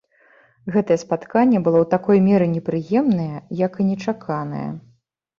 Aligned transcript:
Гэтае 0.75 0.95
спатканне 1.01 1.59
было 1.67 1.77
ў 1.81 1.85
такой 1.93 2.17
меры 2.27 2.47
непрыемнае, 2.53 3.37
як 3.59 3.77
і 3.83 3.85
нечаканае. 3.91 4.63